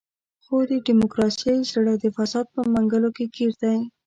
خو 0.43 0.55
د 0.69 0.71
ډیموکراسۍ 0.87 1.55
زړه 1.71 1.93
د 1.97 2.05
فساد 2.15 2.45
په 2.55 2.61
منګولو 2.73 3.09
کې 3.15 3.25
ګیر 3.35 3.51
دی. 3.61 3.79